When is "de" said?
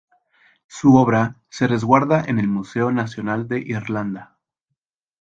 3.47-3.59